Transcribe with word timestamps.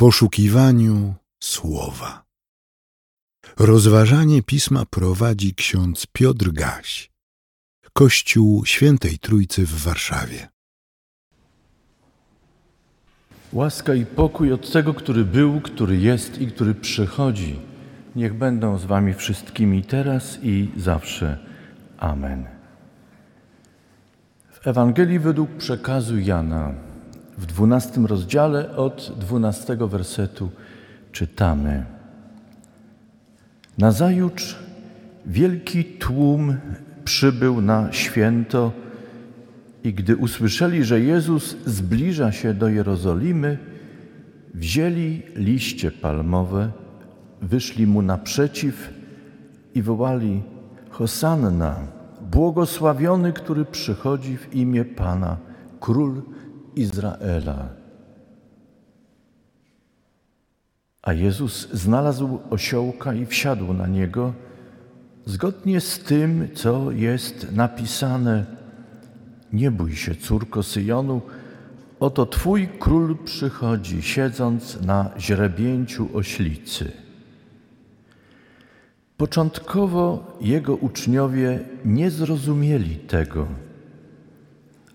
poszukiwaniu 0.00 1.14
słowa. 1.40 2.24
Rozważanie 3.58 4.42
pisma 4.42 4.84
prowadzi 4.90 5.54
ksiądz 5.54 6.06
Piotr 6.12 6.52
Gaś, 6.52 7.10
Kościół 7.92 8.66
Świętej 8.66 9.18
Trójcy 9.18 9.66
w 9.66 9.82
Warszawie. 9.82 10.48
Łaska 13.52 13.94
i 13.94 14.06
pokój 14.06 14.52
od 14.52 14.72
tego, 14.72 14.94
który 14.94 15.24
był, 15.24 15.60
który 15.60 15.96
jest 15.96 16.40
i 16.40 16.46
który 16.46 16.74
przychodzi, 16.74 17.60
niech 18.16 18.34
będą 18.34 18.78
z 18.78 18.84
Wami 18.84 19.14
wszystkimi 19.14 19.84
teraz 19.84 20.38
i 20.42 20.70
zawsze. 20.76 21.38
Amen. 21.98 22.46
W 24.50 24.66
Ewangelii 24.66 25.18
według 25.18 25.50
przekazu 25.50 26.18
Jana 26.18 26.87
w 27.38 27.46
dwunastym 27.46 28.06
rozdziale 28.06 28.76
od 28.76 29.12
dwunastego 29.18 29.88
wersetu 29.88 30.50
czytamy. 31.12 31.84
Nazajutrz 33.78 34.56
wielki 35.26 35.84
tłum 35.84 36.56
przybył 37.04 37.60
na 37.60 37.92
święto 37.92 38.72
i 39.84 39.94
gdy 39.94 40.16
usłyszeli, 40.16 40.84
że 40.84 41.00
Jezus 41.00 41.56
zbliża 41.66 42.32
się 42.32 42.54
do 42.54 42.68
Jerozolimy, 42.68 43.58
wzięli 44.54 45.22
liście 45.36 45.90
palmowe, 45.90 46.70
wyszli 47.42 47.86
mu 47.86 48.02
naprzeciw 48.02 48.92
i 49.74 49.82
wołali: 49.82 50.42
Hosanna, 50.90 51.76
błogosławiony, 52.30 53.32
który 53.32 53.64
przychodzi 53.64 54.36
w 54.36 54.54
imię 54.54 54.84
Pana, 54.84 55.36
król 55.80 56.22
Izraela. 56.78 57.68
A 61.02 61.12
Jezus 61.12 61.68
znalazł 61.72 62.38
osiołka 62.50 63.14
i 63.14 63.26
wsiadł 63.26 63.72
na 63.72 63.86
niego, 63.86 64.34
zgodnie 65.26 65.80
z 65.80 65.98
tym, 65.98 66.48
co 66.54 66.90
jest 66.90 67.52
napisane: 67.52 68.44
Nie 69.52 69.70
bój 69.70 69.96
się, 69.96 70.14
córko 70.14 70.62
Syjonu, 70.62 71.20
oto 72.00 72.26
Twój 72.26 72.68
król 72.78 73.16
przychodzi, 73.24 74.02
siedząc 74.02 74.80
na 74.80 75.10
źrebięciu 75.18 76.08
oślicy. 76.14 76.92
Początkowo 79.16 80.36
jego 80.40 80.76
uczniowie 80.76 81.60
nie 81.84 82.10
zrozumieli 82.10 82.96
tego, 82.96 83.46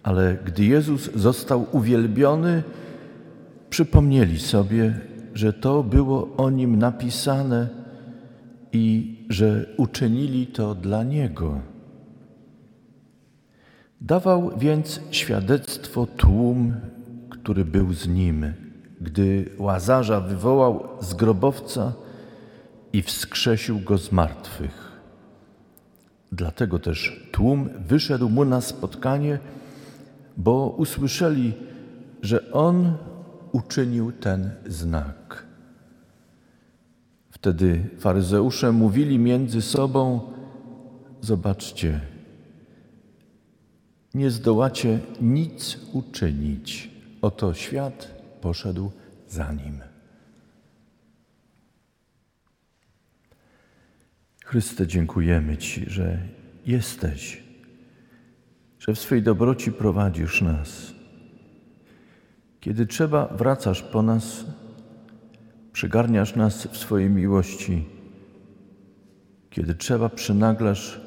ale 0.03 0.37
gdy 0.45 0.65
Jezus 0.65 1.09
został 1.15 1.67
uwielbiony, 1.71 2.63
przypomnieli 3.69 4.39
sobie, 4.39 4.99
że 5.33 5.53
to 5.53 5.83
było 5.83 6.35
o 6.37 6.49
nim 6.49 6.79
napisane 6.79 7.67
i 8.71 9.17
że 9.29 9.65
uczynili 9.77 10.47
to 10.47 10.75
dla 10.75 11.03
niego. 11.03 11.59
Dawał 14.01 14.51
więc 14.57 15.01
świadectwo 15.11 16.05
tłum, 16.05 16.73
który 17.29 17.65
był 17.65 17.93
z 17.93 18.07
nim, 18.07 18.53
gdy 19.01 19.49
łazarza 19.57 20.21
wywołał 20.21 20.87
z 20.99 21.13
grobowca 21.13 21.93
i 22.93 23.01
wskrzesił 23.01 23.79
go 23.79 23.97
z 23.97 24.11
martwych. 24.11 24.91
Dlatego 26.31 26.79
też 26.79 27.29
tłum 27.31 27.69
wyszedł 27.87 28.29
mu 28.29 28.45
na 28.45 28.61
spotkanie, 28.61 29.39
bo 30.37 30.75
usłyszeli, 30.77 31.53
że 32.21 32.51
on 32.51 32.97
uczynił 33.51 34.11
ten 34.11 34.51
znak. 34.65 35.45
Wtedy 37.31 37.89
faryzeusze 37.99 38.71
mówili 38.71 39.19
między 39.19 39.61
sobą: 39.61 40.31
Zobaczcie, 41.21 42.01
nie 44.13 44.31
zdołacie 44.31 44.99
nic 45.21 45.77
uczynić. 45.93 46.89
Oto 47.21 47.53
świat 47.53 48.21
poszedł 48.41 48.91
za 49.27 49.53
nim. 49.53 49.81
Chryste, 54.45 54.87
dziękujemy 54.87 55.57
Ci, 55.57 55.89
że 55.89 56.19
jesteś, 56.65 57.43
że 58.87 58.93
w 58.93 58.99
swej 58.99 59.21
dobroci 59.21 59.71
prowadzisz 59.71 60.41
nas. 60.41 60.93
Kiedy 62.59 62.85
trzeba, 62.85 63.27
wracasz 63.27 63.81
po 63.81 64.01
nas, 64.01 64.45
przygarniasz 65.73 66.35
nas 66.35 66.67
w 66.67 66.77
swojej 66.77 67.09
miłości. 67.09 67.85
Kiedy 69.49 69.75
trzeba, 69.75 70.09
przynaglasz 70.09 71.01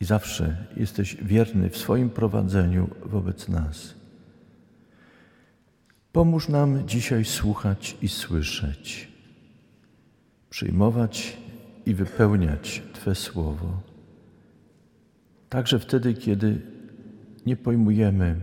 i 0.00 0.04
zawsze 0.04 0.66
jesteś 0.76 1.16
wierny 1.16 1.70
w 1.70 1.76
swoim 1.76 2.10
prowadzeniu 2.10 2.90
wobec 3.04 3.48
nas. 3.48 3.94
Pomóż 6.12 6.48
nam 6.48 6.88
dzisiaj 6.88 7.24
słuchać 7.24 7.96
i 8.02 8.08
słyszeć, 8.08 9.08
przyjmować 10.50 11.36
i 11.86 11.94
wypełniać 11.94 12.82
Twe 12.92 13.14
słowo. 13.14 13.93
Także 15.48 15.78
wtedy, 15.78 16.14
kiedy 16.14 16.60
nie 17.46 17.56
pojmujemy, 17.56 18.36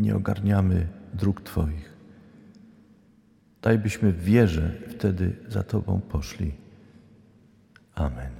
nie 0.00 0.16
ogarniamy 0.16 0.86
dróg 1.14 1.40
Twoich. 1.40 1.90
Daj 3.62 3.78
byśmy 3.78 4.12
w 4.12 4.24
wierze 4.24 4.72
wtedy 4.88 5.36
za 5.48 5.62
Tobą 5.62 6.00
poszli. 6.00 6.52
Amen. 7.94 8.30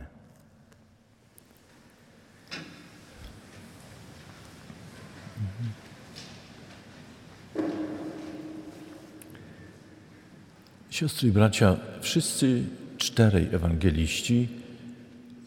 Siostry 10.91 11.29
i 11.29 11.33
bracia, 11.33 11.77
wszyscy 12.01 12.63
czterej 12.99 13.49
ewangeliści 13.53 14.49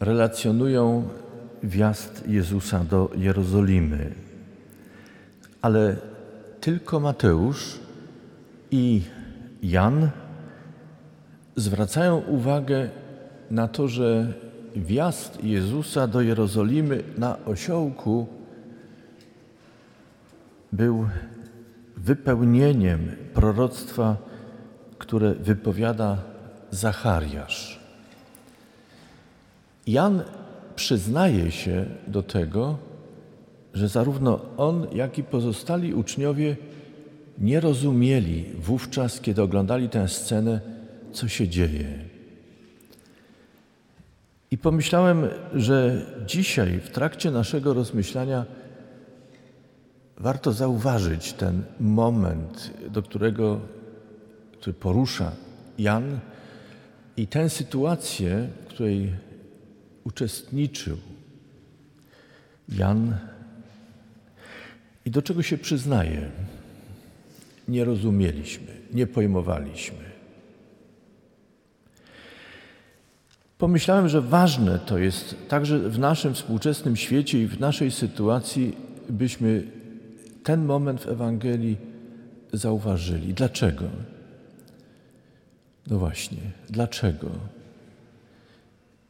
relacjonują 0.00 1.08
wjazd 1.64 2.28
Jezusa 2.28 2.84
do 2.84 3.10
Jerozolimy, 3.16 4.12
ale 5.62 5.96
tylko 6.60 7.00
Mateusz 7.00 7.78
i 8.70 9.02
Jan 9.62 10.10
zwracają 11.56 12.18
uwagę 12.18 12.90
na 13.50 13.68
to, 13.68 13.88
że 13.88 14.32
wjazd 14.76 15.44
Jezusa 15.44 16.06
do 16.06 16.20
Jerozolimy 16.20 17.02
na 17.18 17.44
osiołku 17.44 18.26
był 20.72 21.08
wypełnieniem 21.96 23.16
proroctwa, 23.34 24.16
które 24.98 25.34
wypowiada 25.34 26.18
Zachariasz. 26.70 27.80
Jan 29.86 30.22
przyznaje 30.76 31.50
się 31.50 31.86
do 32.06 32.22
tego, 32.22 32.78
że 33.74 33.88
zarówno 33.88 34.40
on, 34.56 34.86
jak 34.92 35.18
i 35.18 35.22
pozostali 35.22 35.94
uczniowie 35.94 36.56
nie 37.38 37.60
rozumieli 37.60 38.44
wówczas, 38.58 39.20
kiedy 39.20 39.42
oglądali 39.42 39.88
tę 39.88 40.08
scenę, 40.08 40.60
co 41.12 41.28
się 41.28 41.48
dzieje. 41.48 41.98
I 44.50 44.58
pomyślałem, 44.58 45.28
że 45.54 46.06
dzisiaj 46.26 46.80
w 46.80 46.90
trakcie 46.90 47.30
naszego 47.30 47.74
rozmyślania 47.74 48.46
warto 50.18 50.52
zauważyć 50.52 51.32
ten 51.32 51.62
moment, 51.80 52.70
do 52.90 53.02
którego, 53.02 53.60
który 54.52 54.74
porusza 54.74 55.32
Jan 55.78 56.18
i 57.16 57.26
tę 57.26 57.50
sytuację, 57.50 58.48
w 58.64 58.66
której 58.66 59.12
uczestniczył 60.04 60.96
Jan 62.68 63.16
i 65.04 65.10
do 65.10 65.22
czego 65.22 65.42
się 65.42 65.58
przyznaje 65.58 66.30
nie 67.68 67.84
rozumieliśmy, 67.84 68.66
nie 68.92 69.06
pojmowaliśmy. 69.06 70.04
Pomyślałem, 73.58 74.08
że 74.08 74.20
ważne 74.20 74.78
to 74.78 74.98
jest 74.98 75.48
także 75.48 75.78
w 75.78 75.98
naszym 75.98 76.34
współczesnym 76.34 76.96
świecie 76.96 77.42
i 77.42 77.46
w 77.46 77.60
naszej 77.60 77.90
sytuacji, 77.90 78.76
byśmy 79.08 79.66
ten 80.42 80.64
moment 80.64 81.00
w 81.00 81.08
Ewangelii 81.08 81.76
zauważyli. 82.52 83.34
Dlaczego? 83.34 83.84
No 85.86 85.98
właśnie, 85.98 86.38
dlaczego? 86.70 87.30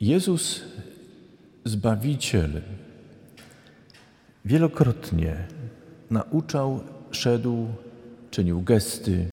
Jezus, 0.04 0.60
Zbawiciel, 1.64 2.50
wielokrotnie 4.44 5.36
nauczał, 6.10 6.80
szedł 7.10 7.66
czynił 8.30 8.62
gesty, 8.62 9.30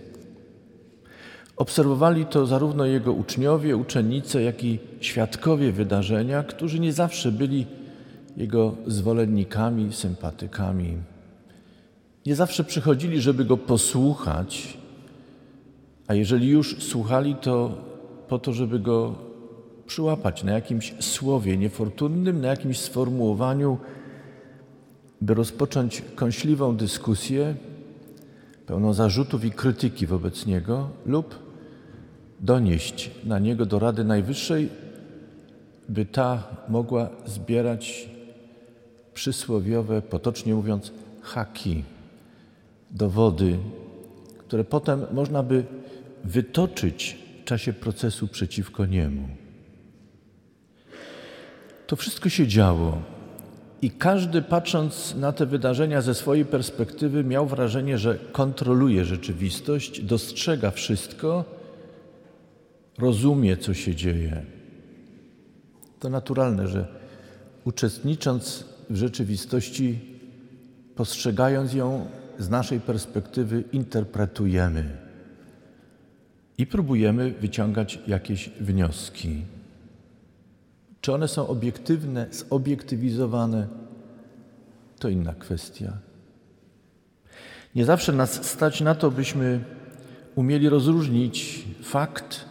Obserwowali 1.57 2.25
to 2.25 2.45
zarówno 2.45 2.85
jego 2.85 3.13
uczniowie, 3.13 3.77
uczennice, 3.77 4.41
jak 4.41 4.63
i 4.63 4.79
świadkowie 4.99 5.71
wydarzenia, 5.71 6.43
którzy 6.43 6.79
nie 6.79 6.93
zawsze 6.93 7.31
byli 7.31 7.65
jego 8.37 8.75
zwolennikami, 8.87 9.93
sympatykami. 9.93 10.97
Nie 12.25 12.35
zawsze 12.35 12.63
przychodzili, 12.63 13.21
żeby 13.21 13.45
go 13.45 13.57
posłuchać, 13.57 14.77
a 16.07 16.13
jeżeli 16.13 16.47
już 16.49 16.83
słuchali, 16.83 17.35
to 17.35 17.77
po 18.27 18.39
to, 18.39 18.53
żeby 18.53 18.79
go 18.79 19.30
przyłapać 19.91 20.43
na 20.43 20.51
jakimś 20.51 20.93
słowie 20.99 21.57
niefortunnym, 21.57 22.41
na 22.41 22.47
jakimś 22.47 22.79
sformułowaniu, 22.79 23.77
by 25.21 25.33
rozpocząć 25.33 26.03
kąśliwą 26.15 26.77
dyskusję 26.77 27.55
pełną 28.65 28.93
zarzutów 28.93 29.45
i 29.45 29.51
krytyki 29.51 30.07
wobec 30.07 30.45
niego 30.45 30.89
lub 31.05 31.35
donieść 32.39 33.11
na 33.23 33.39
niego 33.39 33.65
do 33.65 33.79
Rady 33.79 34.03
Najwyższej, 34.03 34.69
by 35.89 36.05
ta 36.05 36.43
mogła 36.69 37.09
zbierać 37.25 38.09
przysłowiowe, 39.13 40.01
potocznie 40.01 40.55
mówiąc, 40.55 40.91
haki, 41.21 41.83
dowody, 42.91 43.57
które 44.37 44.63
potem 44.63 45.05
można 45.13 45.43
by 45.43 45.63
wytoczyć 46.23 47.17
w 47.41 47.43
czasie 47.43 47.73
procesu 47.73 48.27
przeciwko 48.27 48.85
niemu. 48.85 49.40
To 51.91 51.95
wszystko 51.95 52.29
się 52.29 52.47
działo 52.47 53.01
i 53.81 53.91
każdy 53.91 54.41
patrząc 54.41 55.15
na 55.15 55.31
te 55.31 55.45
wydarzenia 55.45 56.01
ze 56.01 56.15
swojej 56.15 56.45
perspektywy 56.45 57.23
miał 57.23 57.47
wrażenie, 57.47 57.97
że 57.97 58.17
kontroluje 58.31 59.05
rzeczywistość, 59.05 60.01
dostrzega 60.01 60.71
wszystko, 60.71 61.45
rozumie, 62.97 63.57
co 63.57 63.73
się 63.73 63.95
dzieje. 63.95 64.45
To 65.99 66.09
naturalne, 66.09 66.67
że 66.67 66.87
uczestnicząc 67.65 68.65
w 68.89 68.95
rzeczywistości, 68.95 69.99
postrzegając 70.95 71.73
ją 71.73 72.07
z 72.39 72.49
naszej 72.49 72.79
perspektywy, 72.79 73.63
interpretujemy 73.71 74.97
i 76.57 76.67
próbujemy 76.67 77.31
wyciągać 77.31 77.99
jakieś 78.07 78.49
wnioski. 78.49 79.41
Czy 81.01 81.13
one 81.13 81.27
są 81.27 81.47
obiektywne, 81.47 82.27
zobiektywizowane, 82.31 83.67
to 84.99 85.09
inna 85.09 85.33
kwestia. 85.33 85.97
Nie 87.75 87.85
zawsze 87.85 88.13
nas 88.13 88.45
stać 88.45 88.81
na 88.81 88.95
to, 88.95 89.11
byśmy 89.11 89.63
umieli 90.35 90.69
rozróżnić 90.69 91.65
fakt 91.83 92.45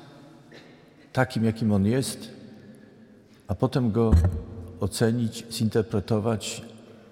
takim, 1.13 1.45
jakim 1.45 1.73
on 1.73 1.87
jest, 1.87 2.31
a 3.49 3.55
potem 3.55 3.93
go 3.93 4.11
ocenić, 4.81 5.45
zinterpretować 5.53 6.63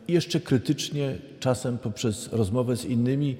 i 0.09 0.13
jeszcze 0.13 0.41
krytycznie, 0.41 1.19
czasem 1.41 1.79
poprzez 1.79 2.33
rozmowę 2.33 2.77
z 2.77 2.85
innymi, 2.85 3.37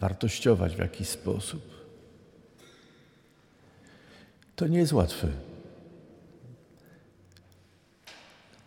wartościować 0.00 0.76
w 0.76 0.78
jakiś 0.78 1.08
sposób. 1.08 1.62
To 4.56 4.66
nie 4.66 4.78
jest 4.78 4.92
łatwe. 4.92 5.28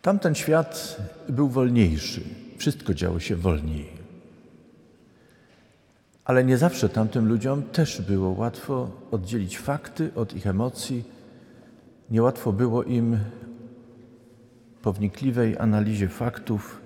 Tamten 0.06 0.34
świat 0.34 0.96
był 1.28 1.48
wolniejszy, 1.48 2.20
wszystko 2.58 2.94
działo 2.94 3.20
się 3.20 3.36
wolniej. 3.36 3.88
Ale 6.24 6.44
nie 6.44 6.58
zawsze 6.58 6.88
tamtym 6.88 7.28
ludziom 7.28 7.62
też 7.62 8.02
było 8.02 8.30
łatwo 8.30 8.90
oddzielić 9.10 9.58
fakty 9.58 10.10
od 10.14 10.36
ich 10.36 10.46
emocji. 10.46 11.04
Niełatwo 12.10 12.52
było 12.52 12.82
im 12.82 13.18
po 14.82 14.92
wnikliwej 14.92 15.58
analizie 15.58 16.08
faktów 16.08 16.80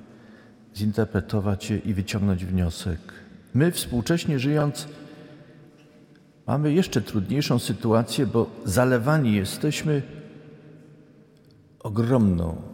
zinterpretować 0.76 1.70
je 1.70 1.78
i 1.78 1.94
wyciągnąć 1.94 2.44
wniosek. 2.44 3.00
My, 3.54 3.72
współcześnie 3.72 4.38
żyjąc, 4.38 4.88
mamy 6.46 6.72
jeszcze 6.72 7.00
trudniejszą 7.00 7.58
sytuację, 7.58 8.26
bo 8.26 8.50
zalewani 8.64 9.34
jesteśmy 9.34 10.02
ogromną, 11.80 12.69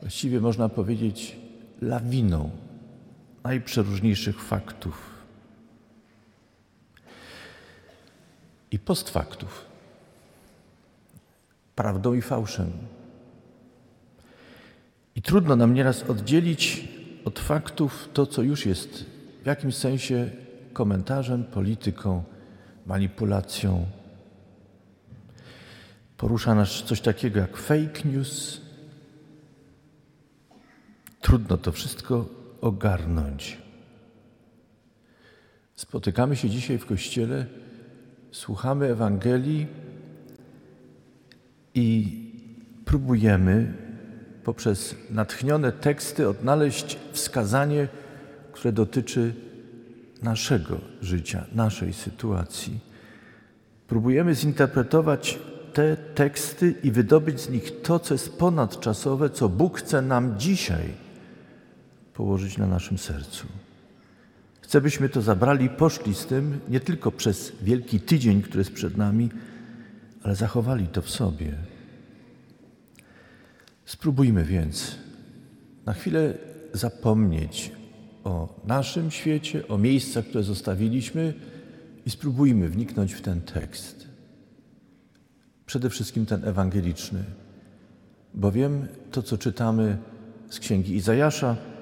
właściwie 0.00 0.40
można 0.40 0.68
powiedzieć, 0.68 1.36
lawiną 1.82 2.50
najprzeróżniejszych 3.44 4.42
faktów 4.42 5.18
i 8.70 8.78
postfaktów, 8.78 9.64
prawdą 11.74 12.14
i 12.14 12.22
fałszem. 12.22 12.70
I 15.16 15.22
trudno 15.22 15.56
nam 15.56 15.74
nieraz 15.74 16.02
oddzielić 16.02 16.88
od 17.24 17.38
faktów 17.38 18.08
to, 18.12 18.26
co 18.26 18.42
już 18.42 18.66
jest 18.66 19.04
w 19.42 19.46
jakimś 19.46 19.74
sensie 19.74 20.30
komentarzem, 20.72 21.44
polityką, 21.44 22.24
manipulacją. 22.86 23.86
Porusza 26.16 26.54
nas 26.54 26.70
coś 26.70 27.00
takiego 27.00 27.40
jak 27.40 27.56
fake 27.56 28.04
news. 28.04 28.60
Trudno 31.28 31.56
to 31.56 31.72
wszystko 31.72 32.26
ogarnąć. 32.60 33.58
Spotykamy 35.76 36.36
się 36.36 36.50
dzisiaj 36.50 36.78
w 36.78 36.86
kościele, 36.86 37.46
słuchamy 38.32 38.86
Ewangelii 38.86 39.66
i 41.74 42.18
próbujemy 42.84 43.74
poprzez 44.44 44.94
natchnione 45.10 45.72
teksty 45.72 46.28
odnaleźć 46.28 46.98
wskazanie, 47.12 47.88
które 48.52 48.72
dotyczy 48.72 49.34
naszego 50.22 50.80
życia, 51.02 51.44
naszej 51.52 51.92
sytuacji. 51.92 52.80
Próbujemy 53.86 54.34
zinterpretować 54.34 55.38
te 55.72 55.96
teksty 55.96 56.74
i 56.82 56.90
wydobyć 56.90 57.40
z 57.40 57.50
nich 57.50 57.82
to, 57.82 57.98
co 57.98 58.14
jest 58.14 58.38
ponadczasowe, 58.38 59.30
co 59.30 59.48
Bóg 59.48 59.78
chce 59.78 60.02
nam 60.02 60.38
dzisiaj 60.38 61.07
położyć 62.18 62.58
na 62.58 62.66
naszym 62.66 62.98
sercu. 62.98 63.46
Chcę, 64.60 64.80
byśmy 64.80 65.08
to 65.08 65.22
zabrali 65.22 65.68
poszli 65.70 66.14
z 66.14 66.26
tym 66.26 66.60
nie 66.68 66.80
tylko 66.80 67.12
przez 67.12 67.52
wielki 67.62 68.00
tydzień, 68.00 68.42
który 68.42 68.60
jest 68.60 68.72
przed 68.72 68.96
nami, 68.96 69.28
ale 70.22 70.36
zachowali 70.36 70.86
to 70.86 71.02
w 71.02 71.10
sobie. 71.10 71.54
Spróbujmy 73.84 74.44
więc 74.44 74.96
na 75.86 75.92
chwilę 75.92 76.34
zapomnieć 76.72 77.72
o 78.24 78.60
naszym 78.64 79.10
świecie, 79.10 79.68
o 79.68 79.78
miejscach, 79.78 80.24
które 80.24 80.44
zostawiliśmy 80.44 81.34
i 82.06 82.10
spróbujmy 82.10 82.68
wniknąć 82.68 83.14
w 83.14 83.20
ten 83.20 83.40
tekst. 83.40 84.08
Przede 85.66 85.90
wszystkim 85.90 86.26
ten 86.26 86.44
ewangeliczny, 86.44 87.24
bowiem 88.34 88.88
to, 89.10 89.22
co 89.22 89.38
czytamy 89.38 89.98
z 90.50 90.58
księgi 90.58 90.94
Izajasza 90.96 91.77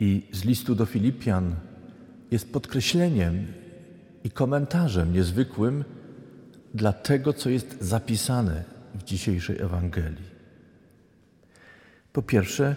i 0.00 0.22
z 0.32 0.44
listu 0.44 0.74
do 0.74 0.86
Filipian, 0.86 1.54
jest 2.30 2.52
podkreśleniem 2.52 3.46
i 4.24 4.30
komentarzem 4.30 5.12
niezwykłym 5.12 5.84
dla 6.74 6.92
tego, 6.92 7.32
co 7.32 7.50
jest 7.50 7.76
zapisane 7.80 8.64
w 8.94 9.04
dzisiejszej 9.04 9.58
Ewangelii. 9.60 10.28
Po 12.12 12.22
pierwsze, 12.22 12.76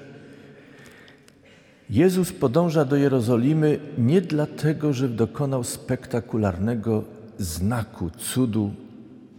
Jezus 1.89 2.31
podąża 2.31 2.85
do 2.85 2.95
Jerozolimy 2.95 3.79
nie 3.97 4.21
dlatego, 4.21 4.93
że 4.93 5.09
dokonał 5.09 5.63
spektakularnego 5.63 7.03
znaku, 7.37 8.09
cudu 8.09 8.73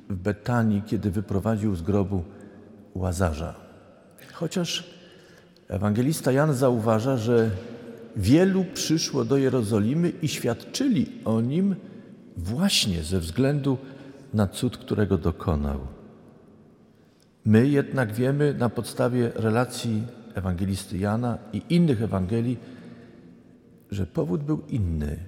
w 0.08 0.16
Betanii, 0.16 0.82
kiedy 0.86 1.10
wyprowadził 1.10 1.74
z 1.76 1.82
grobu 1.82 2.24
łazarza. 2.94 3.54
Chociaż 4.32 4.90
ewangelista 5.72 6.32
Jan 6.32 6.54
zauważa, 6.54 7.16
że 7.16 7.50
wielu 8.16 8.64
przyszło 8.74 9.24
do 9.24 9.36
Jerozolimy 9.36 10.12
i 10.22 10.28
świadczyli 10.28 11.06
o 11.24 11.40
nim 11.40 11.76
właśnie 12.36 13.02
ze 13.02 13.20
względu 13.20 13.78
na 14.34 14.46
cud, 14.46 14.76
którego 14.76 15.18
dokonał. 15.18 15.80
My 17.44 17.68
jednak 17.68 18.12
wiemy 18.12 18.54
na 18.54 18.68
podstawie 18.68 19.32
relacji 19.34 20.02
ewangelisty 20.34 20.98
Jana 20.98 21.38
i 21.52 21.62
innych 21.68 22.02
Ewangelii, 22.02 22.58
że 23.90 24.06
powód 24.06 24.42
był 24.42 24.62
inny. 24.68 25.18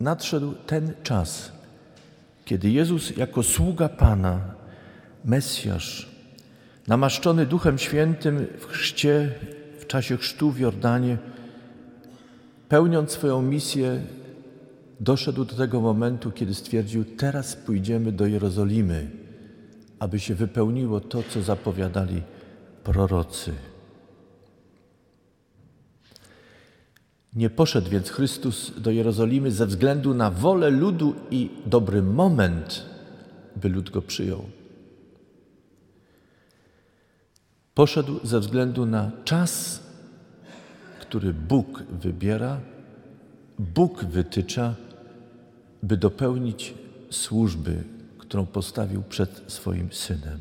Nadszedł 0.00 0.54
ten 0.66 0.92
czas, 1.02 1.52
kiedy 2.44 2.70
Jezus 2.70 3.16
jako 3.16 3.42
sługa 3.42 3.88
Pana, 3.88 4.40
Mesjasz, 5.24 6.11
namaszczony 6.86 7.46
Duchem 7.46 7.78
Świętym 7.78 8.46
w 8.58 8.66
chrzcie, 8.66 9.34
w 9.78 9.86
czasie 9.86 10.16
chrztu 10.16 10.50
w 10.50 10.58
Jordanie, 10.58 11.18
pełniąc 12.68 13.10
swoją 13.10 13.42
misję, 13.42 14.00
doszedł 15.00 15.44
do 15.44 15.54
tego 15.54 15.80
momentu, 15.80 16.30
kiedy 16.30 16.54
stwierdził: 16.54 17.04
Teraz 17.04 17.56
pójdziemy 17.56 18.12
do 18.12 18.26
Jerozolimy, 18.26 19.10
aby 19.98 20.20
się 20.20 20.34
wypełniło 20.34 21.00
to, 21.00 21.22
co 21.22 21.42
zapowiadali 21.42 22.22
prorocy. 22.84 23.52
Nie 27.34 27.50
poszedł 27.50 27.90
więc 27.90 28.10
Chrystus 28.10 28.72
do 28.80 28.90
Jerozolimy 28.90 29.50
ze 29.50 29.66
względu 29.66 30.14
na 30.14 30.30
wolę 30.30 30.70
ludu 30.70 31.14
i 31.30 31.50
dobry 31.66 32.02
moment, 32.02 32.86
by 33.56 33.68
lud 33.68 33.90
go 33.90 34.02
przyjął. 34.02 34.44
Poszedł 37.74 38.20
ze 38.26 38.40
względu 38.40 38.86
na 38.86 39.10
czas, 39.24 39.82
który 41.00 41.34
Bóg 41.34 41.82
wybiera, 41.82 42.60
Bóg 43.58 44.04
wytycza, 44.04 44.74
by 45.82 45.96
dopełnić 45.96 46.74
służby, 47.10 47.84
którą 48.18 48.46
postawił 48.46 49.02
przed 49.02 49.42
swoim 49.46 49.92
synem. 49.92 50.38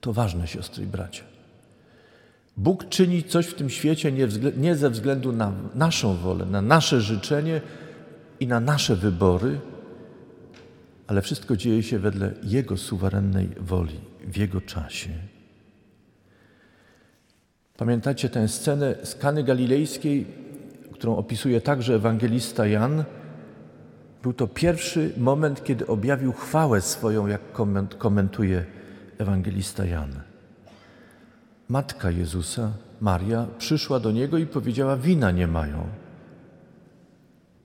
To 0.00 0.12
ważne, 0.12 0.46
siostry 0.46 0.84
i 0.84 0.86
bracia. 0.86 1.24
Bóg 2.56 2.88
czyni 2.88 3.24
coś 3.24 3.46
w 3.46 3.54
tym 3.54 3.70
świecie 3.70 4.12
nie, 4.12 4.28
nie 4.56 4.76
ze 4.76 4.90
względu 4.90 5.32
na 5.32 5.52
naszą 5.74 6.16
wolę, 6.16 6.44
na 6.46 6.62
nasze 6.62 7.00
życzenie 7.00 7.60
i 8.40 8.46
na 8.46 8.60
nasze 8.60 8.96
wybory, 8.96 9.60
ale 11.06 11.22
wszystko 11.22 11.56
dzieje 11.56 11.82
się 11.82 11.98
wedle 11.98 12.34
Jego 12.42 12.76
suwerennej 12.76 13.48
woli, 13.60 14.00
w 14.26 14.36
Jego 14.36 14.60
czasie. 14.60 15.10
Pamiętacie 17.76 18.28
tę 18.28 18.48
scenę 18.48 18.94
z 19.04 19.14
Kany 19.14 19.44
Galilejskiej, 19.44 20.26
którą 20.92 21.16
opisuje 21.16 21.60
także 21.60 21.94
ewangelista 21.94 22.66
Jan? 22.66 23.04
Był 24.22 24.32
to 24.32 24.46
pierwszy 24.46 25.12
moment, 25.16 25.64
kiedy 25.64 25.86
objawił 25.86 26.32
chwałę 26.32 26.80
swoją, 26.80 27.26
jak 27.26 27.40
komentuje 27.98 28.64
ewangelista 29.18 29.84
Jan. 29.84 30.20
Matka 31.68 32.10
Jezusa, 32.10 32.72
Maria, 33.00 33.46
przyszła 33.58 34.00
do 34.00 34.12
niego 34.12 34.38
i 34.38 34.46
powiedziała: 34.46 34.96
Wina 34.96 35.30
nie 35.30 35.46
mają. 35.46 35.86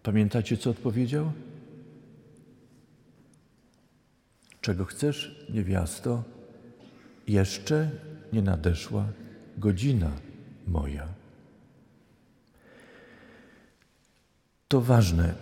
Pamiętacie, 0.03 0.57
co 0.57 0.69
odpowiedział? 0.69 1.31
Czego 4.61 4.85
chcesz, 4.85 5.45
niewiasto? 5.49 6.23
Jeszcze 7.27 7.89
nie 8.33 8.41
nadeszła 8.41 9.05
godzina 9.61 10.11
moja. 10.67 11.07
To 14.67 14.81
ważne 14.81 15.33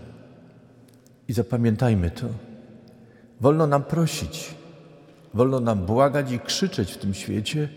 i 1.28 1.34
zapamiętajmy 1.34 2.12
to. 2.12 2.28
Wolno 3.42 3.68
nam 3.68 3.84
prosić, 3.84 4.56
wolno 5.34 5.60
nam 5.60 5.86
błagać 5.86 6.32
i 6.32 6.40
krzyczeć 6.40 6.92
w 6.92 6.98
tym 6.98 7.14
świecie. 7.14 7.70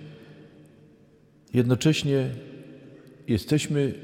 Jednocześnie 1.54 2.30
jesteśmy 3.28 3.94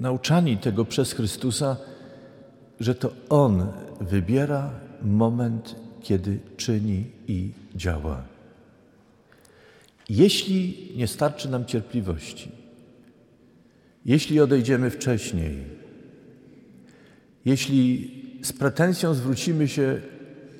nauczani 0.00 0.56
tego 0.58 0.84
przez 0.84 1.12
Chrystusa, 1.12 1.76
że 2.80 2.94
to 2.94 3.12
On 3.28 3.66
wybiera 4.00 4.70
moment, 5.02 5.76
kiedy 6.02 6.40
czyni 6.56 7.04
i 7.28 7.52
działa. 7.76 8.29
Jeśli 10.10 10.88
nie 10.96 11.06
starczy 11.06 11.48
nam 11.48 11.64
cierpliwości, 11.64 12.52
jeśli 14.04 14.40
odejdziemy 14.40 14.90
wcześniej, 14.90 15.64
jeśli 17.44 18.10
z 18.42 18.52
pretensją 18.52 19.14
zwrócimy 19.14 19.68
się 19.68 20.00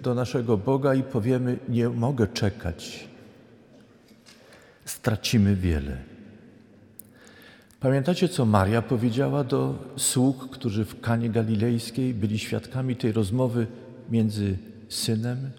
do 0.02 0.14
naszego 0.14 0.56
Boga 0.56 0.94
i 0.94 1.02
powiemy: 1.02 1.58
Nie 1.68 1.88
mogę 1.88 2.26
czekać, 2.26 3.08
stracimy 4.84 5.56
wiele. 5.56 5.96
Pamiętacie, 7.80 8.28
co 8.28 8.44
Maria 8.46 8.82
powiedziała 8.82 9.44
do 9.44 9.78
sług, 9.96 10.50
którzy 10.50 10.84
w 10.84 11.00
Kanie 11.00 11.30
Galilejskiej 11.30 12.14
byli 12.14 12.38
świadkami 12.38 12.96
tej 12.96 13.12
rozmowy 13.12 13.66
między 14.10 14.58
synem 14.88 15.50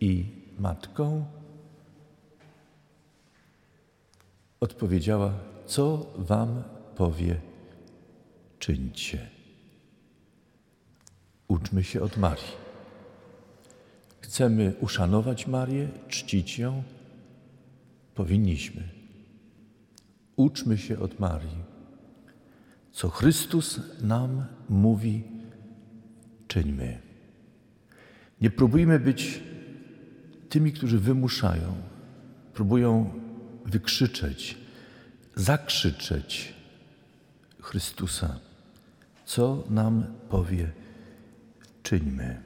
i 0.00 0.24
matką? 0.58 1.24
Odpowiedziała: 4.62 5.32
Co 5.66 6.06
wam 6.18 6.62
powie, 6.96 7.40
czyńcie. 8.58 9.28
Uczmy 11.48 11.84
się 11.84 12.00
od 12.00 12.16
Marii. 12.16 12.52
Chcemy 14.20 14.74
uszanować 14.80 15.46
Marię, 15.46 15.88
czcić 16.08 16.58
ją? 16.58 16.82
Powinniśmy. 18.14 18.82
Uczmy 20.36 20.78
się 20.78 20.98
od 20.98 21.20
Marii. 21.20 21.58
Co 22.92 23.08
Chrystus 23.08 23.80
nam 24.02 24.44
mówi, 24.68 25.24
czyńmy. 26.48 26.98
Nie 28.40 28.50
próbujmy 28.50 29.00
być 29.00 29.42
tymi, 30.48 30.72
którzy 30.72 30.98
wymuszają, 30.98 31.74
próbują 32.54 33.10
wykrzyczeć, 33.66 34.58
zakrzyczeć 35.34 36.54
Chrystusa. 37.60 38.38
Co 39.24 39.64
nam 39.70 40.04
powie, 40.28 40.70
czyńmy. 41.82 42.40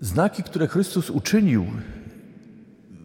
Znaki, 0.00 0.42
które 0.42 0.68
Chrystus 0.68 1.10
uczynił, 1.10 1.66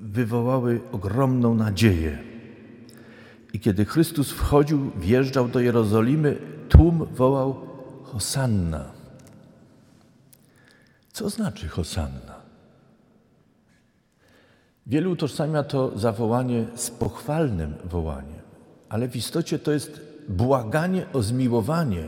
wywołały 0.01 0.81
ogromną 0.91 1.55
nadzieję. 1.55 2.23
I 3.53 3.59
kiedy 3.59 3.85
Chrystus 3.85 4.31
wchodził, 4.31 4.91
wjeżdżał 4.91 5.47
do 5.47 5.59
Jerozolimy, 5.59 6.37
tłum 6.69 7.05
wołał 7.05 7.67
Hosanna. 8.03 8.91
Co 11.13 11.29
znaczy 11.29 11.67
Hosanna? 11.67 12.40
Wielu 14.91 15.11
utożsamia 15.11 15.63
to 15.63 15.97
zawołanie 15.99 16.65
z 16.75 16.91
pochwalnym 16.91 17.73
wołaniem, 17.83 18.41
ale 18.89 19.07
w 19.07 19.15
istocie 19.15 19.59
to 19.59 19.71
jest 19.71 20.01
błaganie 20.29 21.05
o 21.13 21.21
zmiłowanie. 21.21 22.03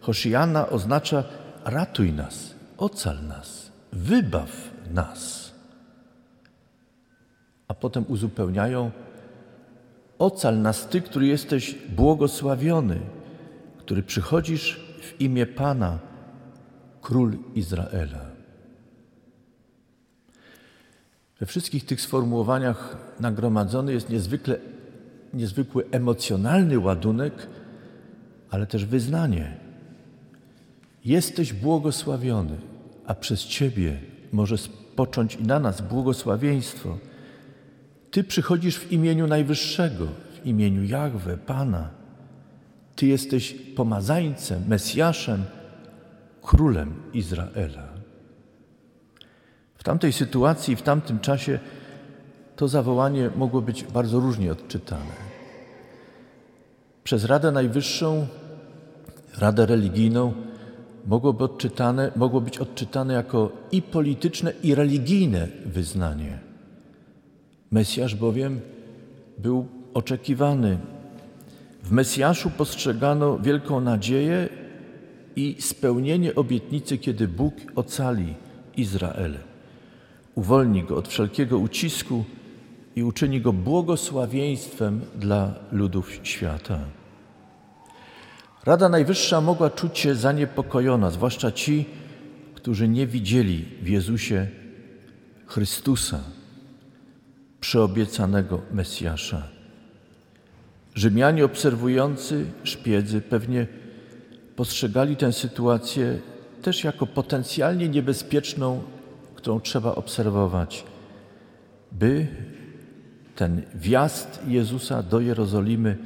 Hoshiana 0.00 0.68
oznacza 0.68 1.24
ratuj 1.64 2.12
nas, 2.12 2.54
ocal 2.76 3.26
nas, 3.26 3.72
wybaw 3.92 4.70
nas. 4.90 5.52
A 7.68 7.74
potem 7.74 8.04
uzupełniają 8.08 8.90
ocal 10.18 10.62
nas 10.62 10.88
Ty, 10.88 11.00
który 11.00 11.26
jesteś 11.26 11.74
błogosławiony, 11.88 13.00
który 13.78 14.02
przychodzisz 14.02 14.80
w 15.02 15.20
imię 15.20 15.46
Pana, 15.46 15.98
Król 17.02 17.38
Izraela. 17.54 18.29
We 21.40 21.46
wszystkich 21.46 21.84
tych 21.84 22.00
sformułowaniach 22.00 22.96
nagromadzony 23.20 23.92
jest 23.92 24.10
niezwykle, 24.10 24.56
niezwykły 25.34 25.84
emocjonalny 25.90 26.78
ładunek, 26.78 27.46
ale 28.50 28.66
też 28.66 28.84
wyznanie. 28.84 29.56
Jesteś 31.04 31.52
błogosławiony, 31.52 32.56
a 33.06 33.14
przez 33.14 33.44
Ciebie 33.44 33.98
może 34.32 34.58
spocząć 34.58 35.34
i 35.34 35.42
na 35.42 35.58
nas 35.58 35.80
błogosławieństwo. 35.80 36.98
Ty 38.10 38.24
przychodzisz 38.24 38.78
w 38.78 38.92
imieniu 38.92 39.26
Najwyższego, 39.26 40.06
w 40.42 40.46
imieniu 40.46 40.84
Jahwe, 40.84 41.36
Pana. 41.36 41.90
Ty 42.96 43.06
jesteś 43.06 43.52
pomazańcem, 43.52 44.62
Mesjaszem, 44.68 45.44
królem 46.42 46.94
Izraela. 47.12 47.99
W 49.80 49.84
tamtej 49.84 50.12
sytuacji, 50.12 50.76
w 50.76 50.82
tamtym 50.82 51.20
czasie 51.20 51.58
to 52.56 52.68
zawołanie 52.68 53.30
mogło 53.36 53.62
być 53.62 53.84
bardzo 53.84 54.20
różnie 54.20 54.52
odczytane. 54.52 55.12
Przez 57.04 57.24
Radę 57.24 57.52
Najwyższą, 57.52 58.26
Radę 59.38 59.66
Religijną 59.66 60.32
mogło, 61.06 61.32
być 61.32 61.42
odczytane, 61.42 62.12
mogło 62.16 62.40
być 62.40 62.58
odczytane 62.58 63.14
jako 63.14 63.52
i 63.72 63.82
polityczne, 63.82 64.52
i 64.62 64.74
religijne 64.74 65.48
wyznanie. 65.66 66.38
Mesjasz 67.70 68.14
bowiem 68.14 68.60
był 69.38 69.66
oczekiwany. 69.94 70.78
W 71.82 71.92
Mesjaszu 71.92 72.50
postrzegano 72.50 73.38
wielką 73.38 73.80
nadzieję 73.80 74.48
i 75.36 75.56
spełnienie 75.60 76.34
obietnicy, 76.34 76.98
kiedy 76.98 77.28
Bóg 77.28 77.54
ocali 77.74 78.34
Izrael 78.76 79.49
uwolni 80.34 80.84
go 80.84 80.96
od 80.96 81.08
wszelkiego 81.08 81.58
ucisku 81.58 82.24
i 82.96 83.02
uczyni 83.02 83.40
go 83.40 83.52
błogosławieństwem 83.52 85.00
dla 85.14 85.54
ludów 85.72 86.12
świata. 86.22 86.78
Rada 88.64 88.88
Najwyższa 88.88 89.40
mogła 89.40 89.70
czuć 89.70 89.98
się 89.98 90.14
zaniepokojona, 90.14 91.10
zwłaszcza 91.10 91.52
ci, 91.52 91.84
którzy 92.54 92.88
nie 92.88 93.06
widzieli 93.06 93.64
w 93.82 93.88
Jezusie 93.88 94.46
Chrystusa, 95.46 96.20
przeobiecanego 97.60 98.60
Mesjasza. 98.72 99.42
Rzymianie 100.94 101.44
obserwujący 101.44 102.46
szpiedzy 102.64 103.20
pewnie 103.20 103.66
postrzegali 104.56 105.16
tę 105.16 105.32
sytuację 105.32 106.18
też 106.62 106.84
jako 106.84 107.06
potencjalnie 107.06 107.88
niebezpieczną, 107.88 108.82
którą 109.40 109.60
trzeba 109.60 109.94
obserwować, 109.94 110.84
by 111.92 112.26
ten 113.36 113.62
wjazd 113.74 114.40
Jezusa 114.46 115.02
do 115.02 115.20
Jerozolimy 115.20 115.98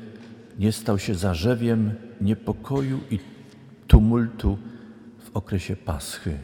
nie 0.58 0.72
stał 0.72 0.98
się 0.98 1.14
zarzewiem 1.14 1.94
niepokoju 2.20 3.00
i 3.10 3.18
tumultu 3.86 4.58
w 5.18 5.36
okresie 5.36 5.76
Paschy. 5.76 6.38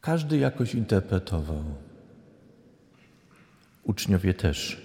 Każdy 0.00 0.38
jakoś 0.38 0.74
interpretował. 0.74 1.64
Uczniowie 3.82 4.34
też. 4.34 4.82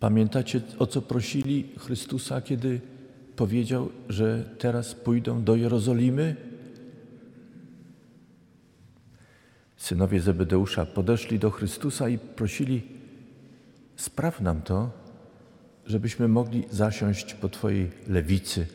Pamiętacie, 0.00 0.60
o 0.78 0.86
co 0.86 1.02
prosili 1.02 1.68
Chrystusa, 1.78 2.40
kiedy 2.40 2.80
powiedział, 3.40 3.88
że 4.08 4.44
teraz 4.58 4.94
pójdą 4.94 5.44
do 5.44 5.56
Jerozolimy? 5.56 6.36
Synowie 9.76 10.20
Zebedeusza 10.20 10.86
podeszli 10.86 11.38
do 11.38 11.50
Chrystusa 11.50 12.08
i 12.08 12.18
prosili: 12.18 12.82
Spraw 13.96 14.40
nam 14.40 14.62
to, 14.62 14.90
żebyśmy 15.86 16.28
mogli 16.28 16.64
zasiąść 16.70 17.34
po 17.34 17.48
Twojej 17.48 17.90
lewicy 18.08 18.66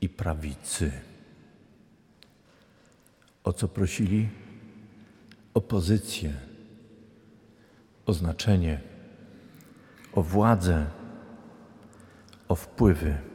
i 0.00 0.08
prawicy. 0.08 0.92
O 3.44 3.52
co 3.52 3.68
prosili? 3.68 4.28
O 5.54 5.60
pozycję, 5.60 6.32
o 8.06 8.12
znaczenie, 8.12 8.80
o 10.12 10.22
władzę, 10.22 10.86
o 12.48 12.54
wpływy. 12.54 13.29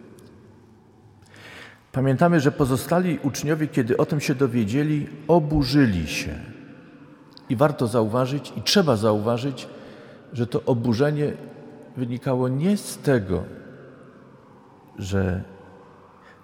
Pamiętamy, 1.95 2.39
że 2.39 2.51
pozostali 2.51 3.19
uczniowie, 3.23 3.67
kiedy 3.67 3.97
o 3.97 4.05
tym 4.05 4.19
się 4.19 4.35
dowiedzieli, 4.35 5.07
oburzyli 5.27 6.07
się. 6.07 6.39
I 7.49 7.55
warto 7.55 7.87
zauważyć, 7.87 8.53
i 8.57 8.61
trzeba 8.61 8.95
zauważyć, 8.95 9.67
że 10.33 10.47
to 10.47 10.63
oburzenie 10.63 11.33
wynikało 11.97 12.47
nie 12.47 12.77
z 12.77 12.97
tego, 12.97 13.43
że 14.99 15.43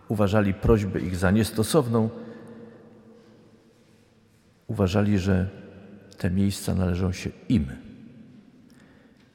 uważali 0.07 0.53
prośbę 0.53 0.99
ich 0.99 1.15
za 1.15 1.31
niestosowną, 1.31 2.09
uważali, 4.67 5.19
że 5.19 5.49
te 6.17 6.29
miejsca 6.29 6.75
należą 6.75 7.11
się 7.11 7.29
im. 7.49 7.65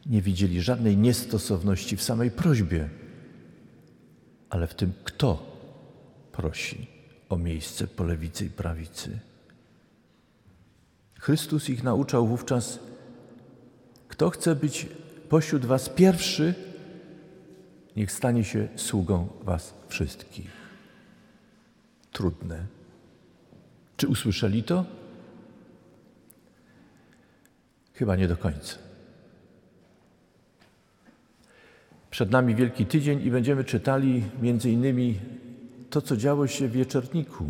Nie 0.06 0.22
widzieli 0.22 0.60
żadnej 0.60 0.96
niestosowności 0.96 1.96
w 1.96 2.02
samej 2.02 2.30
prośbie, 2.30 2.88
ale 4.50 4.66
w 4.66 4.74
tym, 4.74 4.92
kto 5.04 5.55
prosi 6.36 6.86
o 7.28 7.36
miejsce 7.36 7.86
po 7.86 8.04
lewicy 8.04 8.44
i 8.44 8.50
prawicy. 8.50 9.18
Chrystus 11.18 11.68
ich 11.68 11.82
nauczał 11.82 12.26
wówczas, 12.26 12.78
kto 14.08 14.30
chce 14.30 14.56
być 14.56 14.86
pośród 15.28 15.64
Was 15.64 15.88
pierwszy, 15.88 16.54
niech 17.96 18.12
stanie 18.12 18.44
się 18.44 18.68
sługą 18.76 19.28
Was 19.42 19.74
wszystkich. 19.88 20.50
Trudne. 22.12 22.66
Czy 23.96 24.08
usłyszeli 24.08 24.62
to? 24.62 24.84
Chyba 27.94 28.16
nie 28.16 28.28
do 28.28 28.36
końca. 28.36 28.76
Przed 32.10 32.30
nami 32.30 32.54
Wielki 32.54 32.86
Tydzień 32.86 33.22
i 33.22 33.30
będziemy 33.30 33.64
czytali 33.64 34.22
między 34.42 34.70
innymi 34.70 35.20
to, 35.96 36.02
co 36.02 36.16
działo 36.16 36.46
się 36.46 36.68
w 36.68 36.72
wieczorniku, 36.72 37.44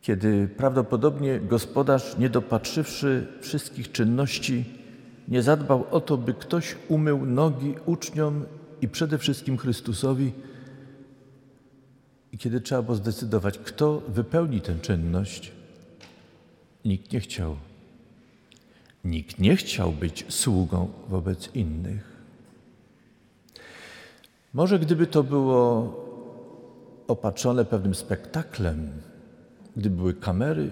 kiedy 0.00 0.48
prawdopodobnie 0.56 1.40
gospodarz, 1.40 2.18
nie 2.18 2.28
dopatrzywszy 2.28 3.26
wszystkich 3.40 3.92
czynności, 3.92 4.64
nie 5.28 5.42
zadbał 5.42 5.84
o 5.90 6.00
to, 6.00 6.16
by 6.16 6.34
ktoś 6.34 6.76
umył 6.88 7.26
nogi 7.26 7.74
uczniom 7.86 8.44
i 8.80 8.88
przede 8.88 9.18
wszystkim 9.18 9.58
Chrystusowi. 9.58 10.32
I 12.32 12.38
kiedy 12.38 12.60
trzeba 12.60 12.82
było 12.82 12.96
zdecydować, 12.96 13.58
kto 13.58 14.02
wypełni 14.08 14.60
tę 14.60 14.74
czynność, 14.82 15.52
nikt 16.84 17.12
nie 17.12 17.20
chciał. 17.20 17.56
Nikt 19.04 19.38
nie 19.38 19.56
chciał 19.56 19.92
być 19.92 20.24
sługą 20.28 20.88
wobec 21.08 21.54
innych. 21.54 22.14
Może 24.54 24.78
gdyby 24.78 25.06
to 25.06 25.22
było 25.22 26.03
opatrzone 27.08 27.64
pewnym 27.64 27.94
spektaklem, 27.94 28.90
gdyby 29.76 29.96
były 29.96 30.14
kamery, 30.14 30.70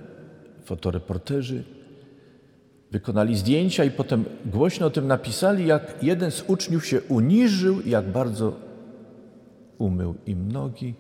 fotoreporterzy, 0.64 1.64
wykonali 2.90 3.36
zdjęcia 3.36 3.84
i 3.84 3.90
potem 3.90 4.24
głośno 4.46 4.86
o 4.86 4.90
tym 4.90 5.06
napisali, 5.06 5.66
jak 5.66 6.02
jeden 6.02 6.30
z 6.30 6.44
uczniów 6.46 6.86
się 6.86 7.00
uniżył, 7.00 7.80
jak 7.86 8.08
bardzo 8.08 8.56
umył 9.78 10.14
im 10.26 10.52
nogi. 10.52 10.94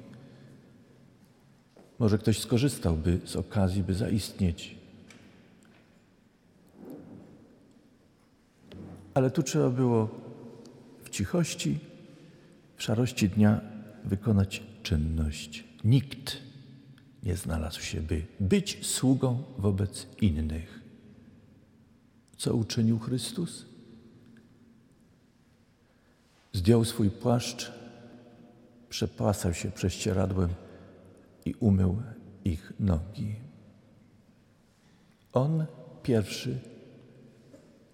Może 1.98 2.18
ktoś 2.18 2.38
skorzystałby 2.38 3.18
z 3.24 3.36
okazji, 3.36 3.82
by 3.82 3.94
zaistnieć. 3.94 4.76
Ale 9.14 9.30
tu 9.30 9.42
trzeba 9.42 9.70
było 9.70 10.08
w 11.04 11.10
cichości, 11.10 11.78
w 12.76 12.82
szarości 12.82 13.28
dnia 13.28 13.60
wykonać 14.04 14.62
czynność. 14.82 15.64
Nikt 15.84 16.36
nie 17.22 17.36
znalazł 17.36 17.80
się, 17.80 18.00
by 18.00 18.22
być 18.40 18.86
sługą 18.86 19.42
wobec 19.58 20.06
innych. 20.20 20.80
Co 22.36 22.54
uczynił 22.54 22.98
Chrystus? 22.98 23.64
Zdjął 26.52 26.84
swój 26.84 27.10
płaszcz, 27.10 27.72
przepłasał 28.88 29.54
się 29.54 29.70
prześcieradłem 29.70 30.50
i 31.44 31.54
umył 31.54 32.02
ich 32.44 32.72
nogi. 32.80 33.34
On 35.32 35.66
pierwszy, 36.02 36.58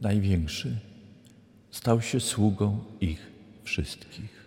największy, 0.01 0.79
stał 1.71 2.01
się 2.01 2.21
sługą 2.21 2.85
ich 3.01 3.33
wszystkich. 3.65 4.38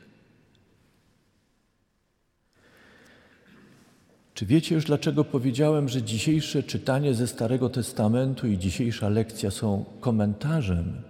Czy 4.41 4.45
wiecie 4.45 4.75
już, 4.75 4.85
dlaczego 4.85 5.23
powiedziałem, 5.23 5.89
że 5.89 6.03
dzisiejsze 6.03 6.63
czytanie 6.63 7.13
ze 7.13 7.27
Starego 7.27 7.69
Testamentu 7.69 8.47
i 8.47 8.57
dzisiejsza 8.57 9.09
lekcja 9.09 9.51
są 9.51 9.85
komentarzem 9.99 11.01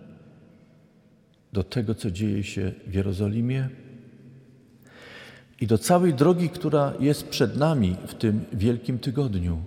do 1.54 1.64
tego, 1.64 1.96
co 1.96 2.12
dzieje 2.12 2.44
się 2.44 2.72
w 2.88 2.94
Jerozolimie? 2.94 3.70
I 5.62 5.68
do 5.68 5.78
całej 5.78 6.14
drogi, 6.14 6.50
która 6.50 6.94
jest 7.00 7.28
przed 7.28 7.58
nami 7.58 7.96
w 8.08 8.14
tym 8.14 8.46
wielkim 8.54 9.00
tygodniu? 9.00 9.62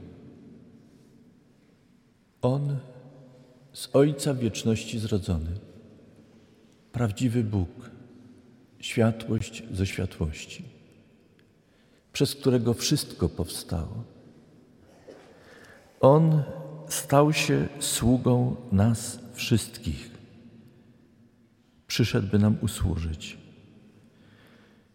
On 2.42 2.76
z 3.72 3.88
Ojca 3.92 4.34
wieczności 4.34 4.98
zrodzony, 4.98 5.50
prawdziwy 6.92 7.44
Bóg, 7.44 7.90
światłość 8.80 9.62
ze 9.72 9.86
światłości 9.86 10.73
przez 12.14 12.34
którego 12.34 12.74
wszystko 12.74 13.28
powstało. 13.28 14.04
On 16.00 16.42
stał 16.88 17.32
się 17.32 17.68
sługą 17.80 18.56
nas 18.72 19.18
wszystkich. 19.32 20.10
Przyszedł, 21.86 22.26
by 22.28 22.38
nam 22.38 22.56
usłużyć. 22.60 23.38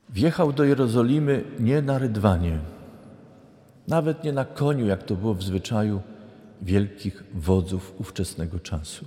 Wjechał 0.10 0.54
do 0.54 0.64
Jerozolimy 0.64 1.44
nie 1.60 1.82
na 1.82 1.98
rydwanie, 1.98 2.60
nawet 3.88 4.24
nie 4.24 4.34
na 4.34 4.46
koniu, 4.46 4.86
jak 4.86 5.04
to 5.04 5.16
było 5.16 5.34
w 5.34 5.44
zwyczaju 5.44 6.02
wielkich 6.62 7.24
wodzów 7.34 7.94
ówczesnego 7.98 8.60
czasu. 8.60 9.06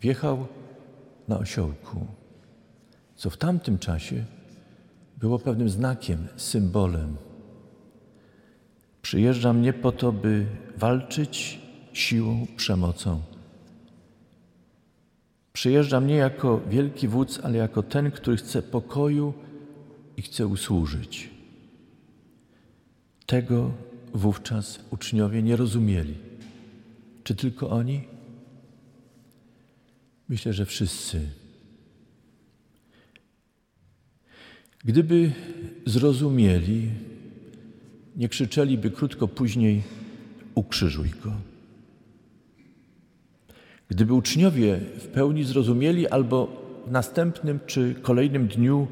Wjechał 0.00 0.46
na 1.28 1.38
osiołku, 1.38 2.06
co 3.14 3.30
w 3.30 3.36
tamtym 3.36 3.78
czasie 3.78 4.24
było 5.24 5.38
pewnym 5.38 5.68
znakiem, 5.68 6.28
symbolem. 6.36 7.16
Przyjeżdżam 9.02 9.62
nie 9.62 9.72
po 9.72 9.92
to, 9.92 10.12
by 10.12 10.46
walczyć 10.76 11.60
siłą, 11.92 12.46
przemocą, 12.56 13.20
Przyjeżdżam 15.54 16.06
nie 16.06 16.14
jako 16.14 16.60
wielki 16.70 17.08
wódz, 17.08 17.40
ale 17.42 17.58
jako 17.58 17.82
ten, 17.82 18.10
który 18.10 18.36
chce 18.36 18.62
pokoju 18.62 19.34
i 20.16 20.22
chce 20.22 20.46
usłużyć. 20.46 21.30
Tego 23.26 23.70
wówczas 24.14 24.80
uczniowie 24.90 25.42
nie 25.42 25.56
rozumieli. 25.56 26.14
Czy 27.24 27.34
tylko 27.34 27.70
oni? 27.70 28.04
Myślę, 30.28 30.52
że 30.52 30.66
wszyscy. 30.66 31.20
Gdyby 34.84 35.32
zrozumieli, 35.86 36.90
nie 38.16 38.28
krzyczeliby 38.28 38.90
krótko 38.90 39.28
później: 39.28 39.82
Ukrzyżuj 40.54 41.10
go. 41.24 41.32
Gdyby 43.88 44.14
uczniowie 44.14 44.80
w 44.98 45.06
pełni 45.06 45.44
zrozumieli, 45.44 46.08
albo 46.08 46.64
w 46.86 46.90
następnym 46.90 47.60
czy 47.66 47.94
kolejnym 48.02 48.48
dniu 48.48 48.86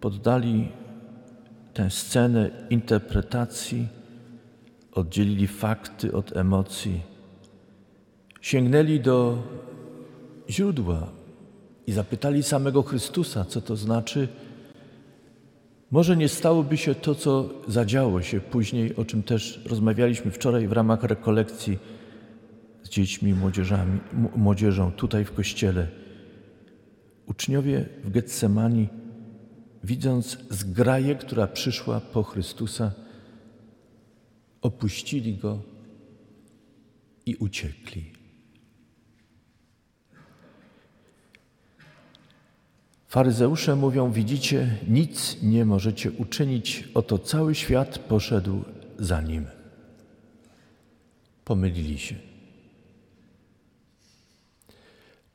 poddali 0.00 0.68
tę 1.74 1.90
scenę 1.90 2.50
interpretacji, 2.70 3.88
oddzielili 4.92 5.46
fakty 5.46 6.12
od 6.12 6.36
emocji, 6.36 7.00
sięgnęli 8.40 9.00
do 9.00 9.42
źródła 10.50 11.08
i 11.86 11.92
zapytali 11.92 12.42
samego 12.42 12.82
Chrystusa, 12.82 13.44
co 13.44 13.60
to 13.60 13.76
znaczy, 13.76 14.28
może 15.92 16.16
nie 16.16 16.28
stałoby 16.28 16.76
się 16.76 16.94
to, 16.94 17.14
co 17.14 17.50
zadziało 17.68 18.22
się 18.22 18.40
później, 18.40 18.96
o 18.96 19.04
czym 19.04 19.22
też 19.22 19.62
rozmawialiśmy 19.66 20.30
wczoraj 20.30 20.68
w 20.68 20.72
ramach 20.72 21.02
rekolekcji 21.02 21.78
z 22.82 22.88
dziećmi, 22.88 23.34
młodzieżami, 23.34 24.00
młodzieżą 24.36 24.92
tutaj 24.92 25.24
w 25.24 25.32
kościele. 25.32 25.88
Uczniowie 27.26 27.88
w 28.04 28.10
Getsemani, 28.10 28.88
widząc 29.84 30.38
zgraję, 30.50 31.14
która 31.14 31.46
przyszła 31.46 32.00
po 32.00 32.22
Chrystusa, 32.22 32.92
opuścili 34.62 35.36
go 35.36 35.62
i 37.26 37.36
uciekli. 37.36 38.21
Faryzeusze 43.12 43.76
mówią: 43.76 44.12
Widzicie, 44.12 44.76
nic 44.88 45.36
nie 45.42 45.64
możecie 45.64 46.10
uczynić, 46.12 46.88
oto 46.94 47.18
cały 47.18 47.54
świat 47.54 47.98
poszedł 47.98 48.64
za 48.98 49.20
nim. 49.20 49.46
Pomylili 51.44 51.98
się. 51.98 52.14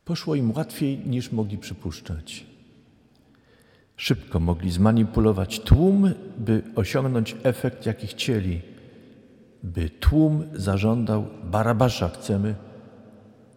Poszło 0.05 0.35
im 0.35 0.51
łatwiej 0.51 0.97
niż 0.97 1.31
mogli 1.31 1.57
przypuszczać. 1.57 2.45
Szybko 3.95 4.39
mogli 4.39 4.71
zmanipulować 4.71 5.59
tłum, 5.59 6.11
by 6.37 6.63
osiągnąć 6.75 7.35
efekt, 7.43 7.85
jaki 7.85 8.07
chcieli, 8.07 8.61
by 9.63 9.89
tłum 9.89 10.43
zażądał 10.53 11.27
Barabasza 11.43 12.09
chcemy, 12.09 12.55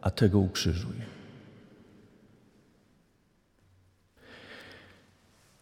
a 0.01 0.11
tego 0.11 0.39
ukrzyżuj. 0.39 1.10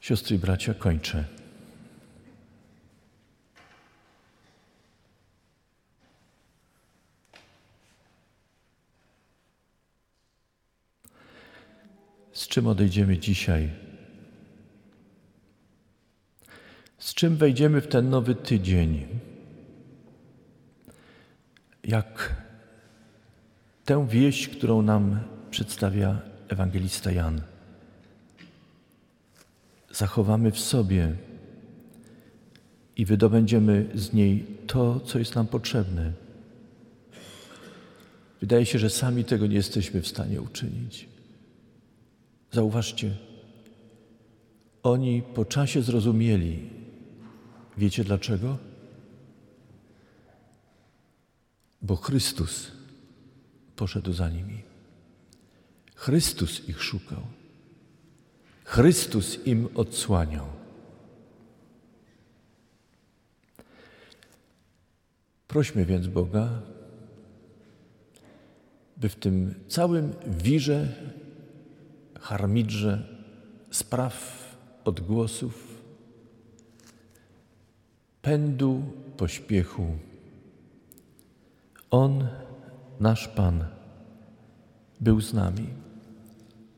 Siostry 0.09 0.37
i 0.37 0.38
bracia, 0.38 0.75
kończę. 0.75 1.25
Z 12.33 12.49
czym 12.49 12.66
odejdziemy 12.66 13.18
dzisiaj? 13.18 13.71
Z 16.99 17.14
czym 17.14 17.37
wejdziemy 17.37 17.81
w 17.81 17.88
ten 17.88 18.11
nowy 18.11 18.35
tydzień? 18.35 19.07
Jak 21.85 22.37
tę 23.85 24.07
wieść, 24.09 24.49
którą 24.49 24.83
nam 24.83 25.21
przedstawia 25.51 26.21
ewangelista 26.49 27.12
Jan 27.12 27.58
zachowamy 29.98 30.50
w 30.50 30.61
sobie 30.61 31.16
i 32.96 33.04
wydobędziemy 33.04 33.90
z 33.94 34.12
niej 34.12 34.46
to, 34.66 35.00
co 35.00 35.18
jest 35.18 35.34
nam 35.34 35.46
potrzebne. 35.46 36.12
Wydaje 38.40 38.66
się, 38.66 38.78
że 38.78 38.90
sami 38.90 39.24
tego 39.24 39.46
nie 39.46 39.56
jesteśmy 39.56 40.02
w 40.02 40.08
stanie 40.08 40.40
uczynić. 40.40 41.08
Zauważcie, 42.52 43.16
oni 44.82 45.22
po 45.34 45.44
czasie 45.44 45.82
zrozumieli. 45.82 46.70
Wiecie 47.78 48.04
dlaczego? 48.04 48.58
Bo 51.82 51.96
Chrystus 51.96 52.72
poszedł 53.76 54.12
za 54.12 54.30
nimi. 54.30 54.62
Chrystus 55.94 56.68
ich 56.68 56.82
szukał. 56.82 57.38
Chrystus 58.68 59.46
im 59.46 59.68
odsłaniał. 59.74 60.46
Prośmy 65.48 65.85
więc 65.85 66.07
Boga, 66.07 66.48
by 68.96 69.09
w 69.09 69.16
tym 69.16 69.54
całym 69.68 70.12
wirze, 70.26 70.88
harmidrze 72.20 73.09
spraw, 73.70 74.44
odgłosów, 74.85 75.83
pędu, 78.22 78.83
pośpiechu, 79.16 79.87
On, 81.90 82.28
nasz 83.00 83.28
Pan, 83.28 83.64
był 85.00 85.20
z 85.20 85.35
nami 85.35 85.88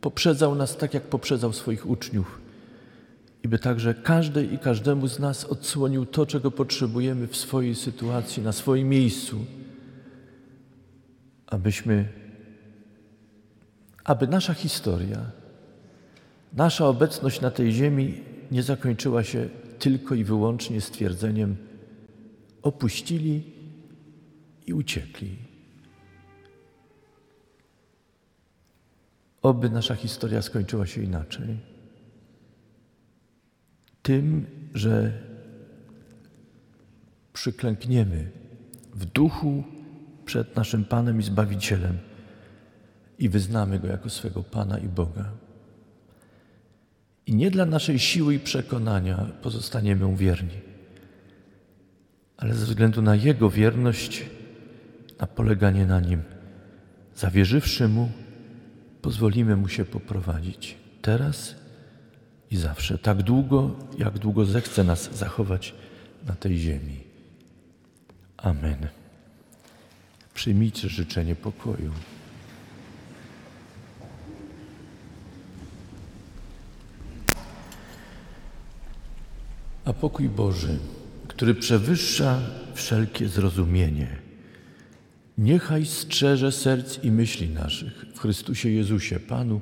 poprzedzał 0.00 0.54
nas 0.54 0.76
tak, 0.76 0.94
jak 0.94 1.02
poprzedzał 1.02 1.52
swoich 1.52 1.90
uczniów. 1.90 2.40
I 3.42 3.48
by 3.48 3.58
także 3.58 3.94
każdej 3.94 4.54
i 4.54 4.58
każdemu 4.58 5.08
z 5.08 5.18
nas 5.18 5.44
odsłonił 5.44 6.06
to, 6.06 6.26
czego 6.26 6.50
potrzebujemy 6.50 7.26
w 7.26 7.36
swojej 7.36 7.74
sytuacji, 7.74 8.42
na 8.42 8.52
swoim 8.52 8.88
miejscu, 8.88 9.44
abyśmy, 11.46 12.08
aby 14.04 14.28
nasza 14.28 14.54
historia, 14.54 15.30
nasza 16.52 16.88
obecność 16.88 17.40
na 17.40 17.50
tej 17.50 17.72
ziemi 17.72 18.20
nie 18.50 18.62
zakończyła 18.62 19.24
się 19.24 19.48
tylko 19.78 20.14
i 20.14 20.24
wyłącznie 20.24 20.80
stwierdzeniem 20.80 21.56
opuścili 22.62 23.42
i 24.66 24.72
uciekli. 24.72 25.49
Oby 29.42 29.70
nasza 29.70 29.94
historia 29.94 30.42
skończyła 30.42 30.86
się 30.86 31.02
inaczej. 31.02 31.56
Tym, 34.02 34.46
że 34.74 35.12
przyklękniemy 37.32 38.30
w 38.94 39.04
duchu 39.04 39.64
przed 40.24 40.56
naszym 40.56 40.84
Panem 40.84 41.20
i 41.20 41.22
Zbawicielem 41.22 41.98
i 43.18 43.28
wyznamy 43.28 43.78
Go 43.78 43.86
jako 43.86 44.10
swego 44.10 44.42
Pana 44.42 44.78
i 44.78 44.88
Boga. 44.88 45.30
I 47.26 47.34
nie 47.34 47.50
dla 47.50 47.66
naszej 47.66 47.98
siły 47.98 48.34
i 48.34 48.38
przekonania 48.38 49.26
pozostaniemy 49.42 50.04
mu 50.04 50.16
wierni, 50.16 50.60
ale 52.36 52.54
ze 52.54 52.66
względu 52.66 53.02
na 53.02 53.14
Jego 53.14 53.50
wierność, 53.50 54.24
na 55.20 55.26
poleganie 55.26 55.86
na 55.86 56.00
Nim, 56.00 56.22
zawierzywszy 57.14 57.88
Mu, 57.88 58.08
pozwolimy 59.02 59.56
Mu 59.56 59.68
się 59.68 59.84
poprowadzić 59.84 60.76
teraz 61.02 61.54
i 62.50 62.56
zawsze, 62.56 62.98
tak 62.98 63.22
długo, 63.22 63.76
jak 63.98 64.18
długo 64.18 64.44
zechce 64.44 64.84
nas 64.84 65.14
zachować 65.16 65.74
na 66.26 66.34
tej 66.34 66.58
ziemi. 66.58 67.00
Amen. 68.36 68.88
Przyjmijcie 70.34 70.88
życzenie 70.88 71.34
pokoju. 71.36 71.92
A 79.84 79.92
pokój 79.92 80.28
Boży, 80.28 80.78
który 81.28 81.54
przewyższa 81.54 82.40
wszelkie 82.74 83.28
zrozumienie, 83.28 84.29
Niechaj 85.40 85.86
strzeże 85.86 86.52
serc 86.52 87.04
i 87.04 87.10
myśli 87.10 87.48
naszych 87.48 88.06
w 88.14 88.20
Chrystusie 88.20 88.70
Jezusie, 88.70 89.20
Panu 89.20 89.60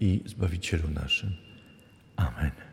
i 0.00 0.22
Zbawicielu 0.26 0.90
naszym. 0.90 1.36
Amen. 2.16 2.69